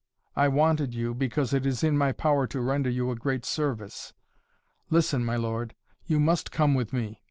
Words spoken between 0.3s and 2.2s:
I wanted you, because it is in my